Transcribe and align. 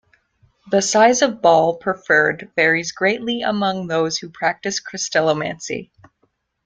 The 0.71 0.81
size 0.81 1.21
of 1.21 1.43
ball 1.43 1.75
preferred 1.77 2.49
varies 2.55 2.91
greatly 2.91 3.43
among 3.43 3.85
those 3.85 4.17
who 4.17 4.31
practice 4.31 4.81
crystallomancy. 4.81 5.91